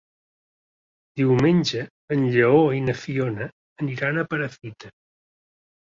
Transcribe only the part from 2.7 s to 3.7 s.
i na Fiona